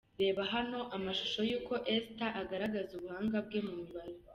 Reba 0.21 0.41
hano 0.53 0.79
amashusho 0.95 1.39
y'uko 1.49 1.73
Esther 1.95 2.33
agaragaza 2.41 2.91
ubuhanga 2.95 3.37
bwe 3.45 3.59
mu 3.65 3.73
mibare. 3.81 4.13